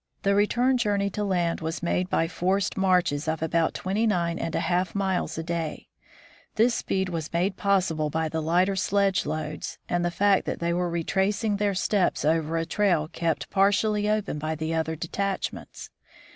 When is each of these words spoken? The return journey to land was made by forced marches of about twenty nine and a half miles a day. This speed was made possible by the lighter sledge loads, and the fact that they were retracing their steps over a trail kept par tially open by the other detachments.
The 0.22 0.36
return 0.36 0.78
journey 0.78 1.10
to 1.10 1.24
land 1.24 1.60
was 1.60 1.82
made 1.82 2.08
by 2.08 2.28
forced 2.28 2.76
marches 2.76 3.26
of 3.26 3.42
about 3.42 3.74
twenty 3.74 4.06
nine 4.06 4.38
and 4.38 4.54
a 4.54 4.60
half 4.60 4.94
miles 4.94 5.36
a 5.36 5.42
day. 5.42 5.88
This 6.54 6.76
speed 6.76 7.08
was 7.08 7.32
made 7.32 7.56
possible 7.56 8.08
by 8.08 8.28
the 8.28 8.40
lighter 8.40 8.76
sledge 8.76 9.26
loads, 9.26 9.78
and 9.88 10.04
the 10.04 10.12
fact 10.12 10.44
that 10.46 10.60
they 10.60 10.72
were 10.72 10.88
retracing 10.88 11.56
their 11.56 11.74
steps 11.74 12.24
over 12.24 12.56
a 12.56 12.64
trail 12.64 13.08
kept 13.08 13.50
par 13.50 13.72
tially 13.72 14.08
open 14.08 14.38
by 14.38 14.54
the 14.54 14.72
other 14.72 14.94
detachments. 14.94 15.90